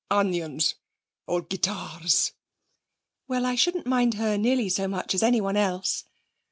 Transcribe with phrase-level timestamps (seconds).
[0.09, 0.73] Onions
[1.27, 2.31] or guitars.'
[3.27, 6.05] 'Well, I shouldn't mind her nearly so much as anyone else.'